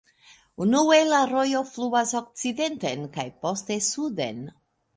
Unue 0.63 0.97
la 1.09 1.19
rojo 1.31 1.61
fluas 1.75 2.15
okcidenten 2.21 3.07
kaj 3.19 3.29
poste 3.47 3.81
suden. 3.93 4.45